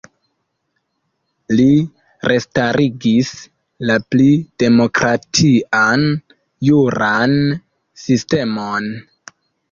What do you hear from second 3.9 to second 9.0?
pli demokratian juran sistemon.